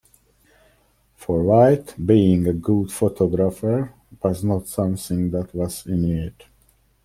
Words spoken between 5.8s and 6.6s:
innate.